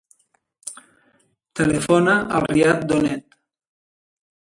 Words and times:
Telefona 1.59 2.15
al 2.39 2.47
Riad 2.53 2.81
Donet. 2.93 3.37